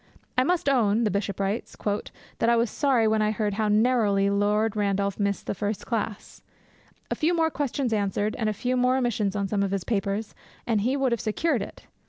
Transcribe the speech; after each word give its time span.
'I 0.35 0.45
must 0.45 0.67
own,' 0.67 1.03
the 1.03 1.11
Bishop 1.11 1.39
writes, 1.39 1.77
'that 1.79 2.49
I 2.49 2.55
was 2.55 2.71
sorry 2.71 3.07
when 3.07 3.21
I 3.21 3.29
heard 3.29 3.53
how 3.53 3.67
narrowly 3.67 4.31
Lord 4.31 4.75
Randolph 4.75 5.19
missed 5.19 5.45
the 5.45 5.53
first 5.53 5.85
class; 5.85 6.41
a 7.11 7.15
few 7.15 7.35
more 7.35 7.51
questions 7.51 7.93
answered, 7.93 8.35
and 8.39 8.49
a 8.49 8.51
few 8.51 8.75
more 8.75 8.97
omissions 8.97 9.35
in 9.35 9.47
some 9.47 9.61
of 9.61 9.69
his 9.69 9.83
papers, 9.83 10.33
and 10.65 10.81
he 10.81 10.97
would 10.97 11.11
have 11.11 11.21
secured 11.21 11.61
it. 11.61 11.85